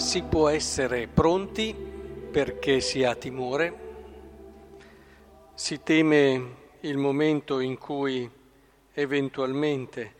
[0.00, 3.88] si può essere pronti perché si ha timore,
[5.54, 8.28] si teme il momento in cui
[8.94, 10.14] eventualmente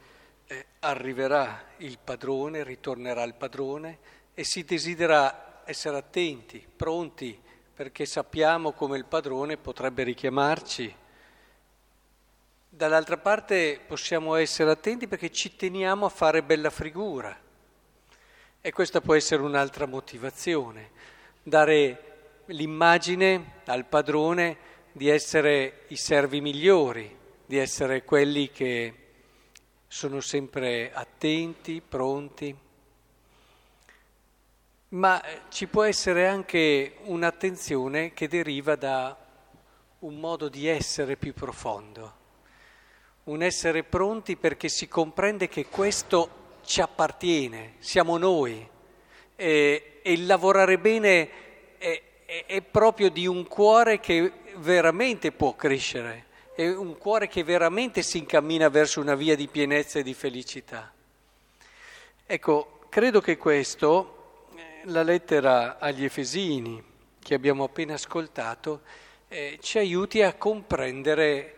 [0.47, 3.99] eh, arriverà il padrone, ritornerà il padrone
[4.35, 7.41] e si desidera essere attenti, pronti,
[7.75, 10.95] perché sappiamo come il padrone potrebbe richiamarci.
[12.69, 17.49] Dall'altra parte possiamo essere attenti perché ci teniamo a fare bella figura
[18.63, 20.91] e questa può essere un'altra motivazione,
[21.43, 24.57] dare l'immagine al padrone
[24.93, 28.95] di essere i servi migliori, di essere quelli che
[29.87, 32.55] sono sempre attenti, pronti.
[34.89, 39.17] Ma ci può essere anche un'attenzione che deriva da
[40.01, 42.15] un modo di essere più profondo,
[43.25, 48.67] un essere pronti perché si comprende che questo ci appartiene, siamo noi
[49.37, 51.31] e, e il lavorare bene
[51.79, 57.43] è, è, è proprio di un cuore che veramente può crescere, è un cuore che
[57.43, 60.93] veramente si incammina verso una via di pienezza e di felicità.
[62.27, 66.89] Ecco, credo che questo, eh, la lettera agli Efesini
[67.23, 68.83] che abbiamo appena ascoltato,
[69.29, 71.57] eh, ci aiuti a comprendere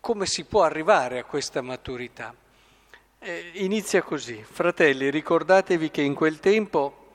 [0.00, 2.34] come si può arrivare a questa maturità.
[3.28, 7.14] Eh, inizia così, fratelli, ricordatevi che in quel tempo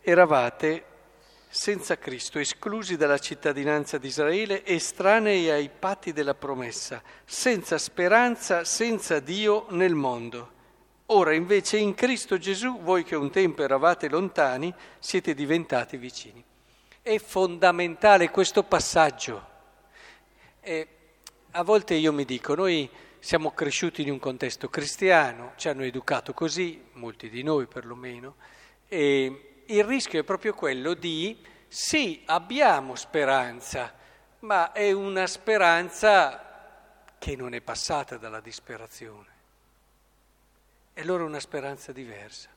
[0.00, 0.84] eravate
[1.50, 9.20] senza Cristo, esclusi dalla cittadinanza di Israele, estranei ai patti della promessa, senza speranza, senza
[9.20, 10.50] Dio nel mondo.
[11.08, 16.42] Ora invece in Cristo Gesù, voi che un tempo eravate lontani, siete diventati vicini.
[17.02, 19.46] È fondamentale questo passaggio.
[20.62, 20.88] E
[21.52, 22.88] a volte io mi dico, noi
[23.18, 28.36] siamo cresciuti in un contesto cristiano, ci hanno educato così, molti di noi perlomeno,
[28.88, 33.94] e il rischio è proprio quello di sì, abbiamo speranza,
[34.40, 39.28] ma è una speranza che non è passata dalla disperazione.
[40.92, 42.48] È una speranza diversa.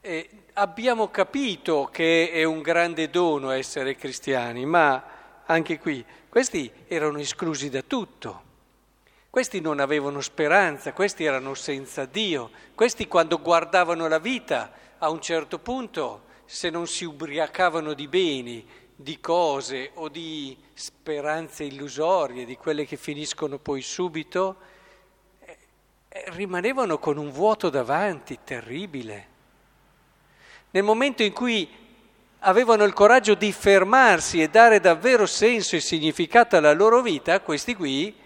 [0.00, 5.15] E abbiamo capito che è un grande dono essere cristiani, ma
[5.46, 8.42] anche qui questi erano esclusi da tutto.
[9.30, 15.20] Questi non avevano speranza, questi erano senza Dio, questi quando guardavano la vita a un
[15.20, 22.56] certo punto, se non si ubriacavano di beni, di cose o di speranze illusorie, di
[22.56, 24.56] quelle che finiscono poi subito,
[25.40, 25.56] eh,
[26.28, 29.28] rimanevano con un vuoto davanti terribile.
[30.70, 31.68] Nel momento in cui
[32.46, 37.74] avevano il coraggio di fermarsi e dare davvero senso e significato alla loro vita, questi
[37.74, 38.24] qui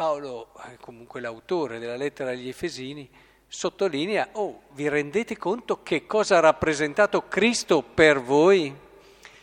[0.00, 3.06] Paolo, eh, comunque l'autore della lettera agli Efesini,
[3.46, 8.74] sottolinea, oh, vi rendete conto che cosa ha rappresentato Cristo per voi?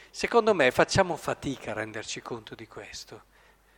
[0.09, 3.25] Secondo me facciamo fatica a renderci conto di questo,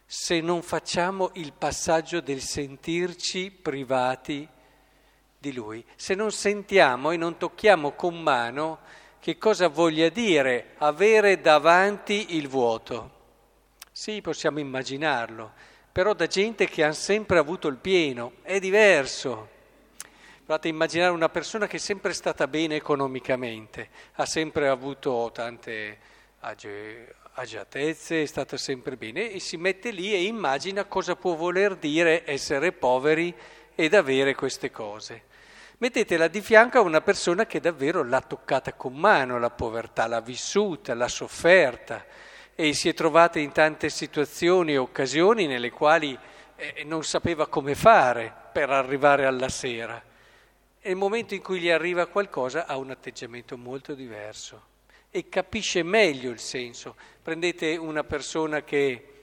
[0.06, 4.48] se non facciamo il passaggio del sentirci privati
[5.38, 8.80] di Lui, se non sentiamo e non tocchiamo con mano
[9.20, 13.18] che cosa voglia dire avere davanti il vuoto.
[13.92, 15.52] Sì, possiamo immaginarlo,
[15.92, 19.58] però da gente che ha sempre avuto il pieno, è diverso.
[20.46, 26.00] Provate a immaginare una persona che è sempre stata bene economicamente, ha sempre avuto tante
[26.40, 31.76] age, agiatezze, è stata sempre bene e si mette lì e immagina cosa può voler
[31.76, 33.34] dire essere poveri
[33.76, 35.24] ed avere queste cose.
[35.82, 40.20] Mettetela di fianco a una persona che davvero l'ha toccata con mano la povertà, l'ha
[40.20, 42.06] vissuta, l'ha sofferta
[42.54, 46.20] e si è trovata in tante situazioni e occasioni nelle quali
[46.58, 50.04] eh, non sapeva come fare per arrivare alla sera.
[50.82, 54.62] E il momento in cui gli arriva qualcosa ha un atteggiamento molto diverso
[55.10, 56.98] e capisce meglio il senso.
[57.24, 59.14] Prendete una persona che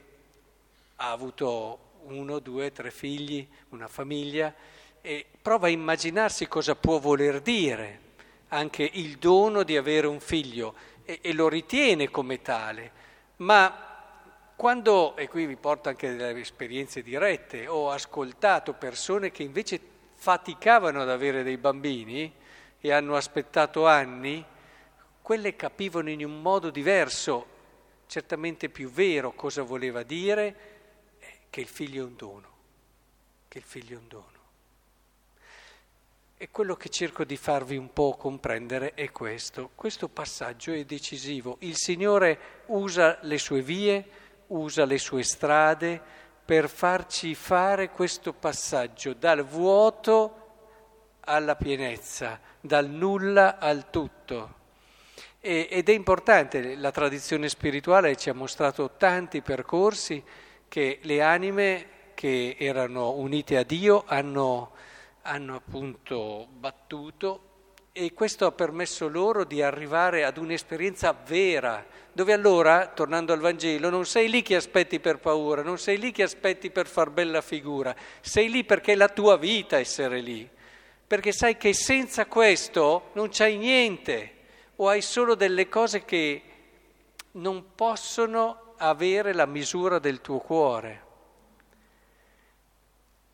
[0.97, 4.55] ha avuto uno, due, tre figli, una famiglia,
[5.06, 8.00] e prova a immaginarsi cosa può voler dire
[8.49, 10.75] anche il dono di avere un figlio
[11.05, 12.91] e, e lo ritiene come tale
[13.37, 13.85] ma
[14.56, 19.79] quando, e qui vi porto anche delle esperienze dirette, ho ascoltato persone che invece
[20.14, 22.35] faticavano ad avere dei bambini
[22.81, 24.44] e hanno aspettato anni,
[25.23, 27.47] quelle capivano in un modo diverso,
[28.08, 30.56] certamente più vero, cosa voleva dire
[31.20, 32.49] eh, che il figlio è un dono,
[33.47, 34.37] che il figlio è un dono.
[36.38, 39.71] E quello che cerco di farvi un po' comprendere è questo.
[39.75, 41.56] Questo passaggio è decisivo.
[41.61, 44.05] Il Signore usa le sue vie,
[44.49, 45.99] usa le sue strade
[46.44, 50.44] per farci fare questo passaggio dal vuoto
[51.21, 54.55] alla pienezza, dal nulla al tutto.
[55.41, 60.23] E, ed è importante, la tradizione spirituale ci ha mostrato tanti percorsi
[60.69, 64.73] che le anime che erano unite a Dio hanno,
[65.26, 67.55] hanno appunto battuto
[67.93, 73.88] e questo ha permesso loro di arrivare ad un'esperienza vera, dove allora, tornando al Vangelo,
[73.88, 77.40] non sei lì che aspetti per paura, non sei lì che aspetti per far bella
[77.40, 80.49] figura, sei lì perché è la tua vita essere lì,
[81.06, 84.34] perché sai che senza questo non c'hai niente
[84.76, 86.43] o hai solo delle cose che
[87.32, 91.06] non possono avere la misura del tuo cuore.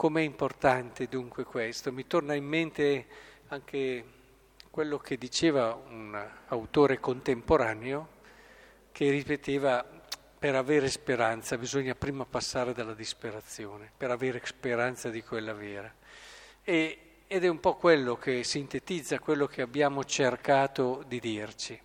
[0.02, 1.92] Com'è importante dunque questo?
[1.92, 3.06] Mi torna in mente
[3.46, 4.04] anche
[4.68, 8.08] quello che diceva un autore contemporaneo
[8.90, 9.86] che ripeteva
[10.36, 15.94] per avere speranza bisogna prima passare dalla disperazione, per avere speranza di quella vera.
[16.64, 16.98] E,
[17.28, 21.80] ed è un po' quello che sintetizza quello che abbiamo cercato di dirci.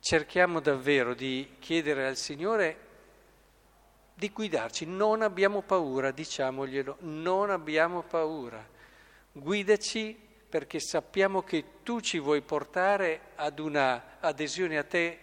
[0.00, 2.90] Cerchiamo davvero di chiedere al Signore
[4.14, 4.86] di guidarci.
[4.86, 8.64] Non abbiamo paura, diciamoglielo, non abbiamo paura.
[9.32, 10.18] Guidaci
[10.48, 15.18] perché sappiamo che tu ci vuoi portare ad una adesione a te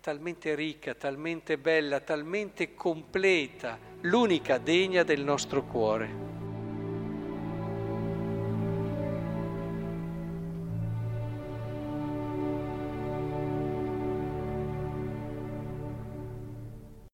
[0.00, 6.35] talmente ricca, talmente bella, talmente completa, l'unica degna del nostro cuore.